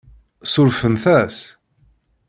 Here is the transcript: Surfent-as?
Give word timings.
Surfent-as? 0.51 1.37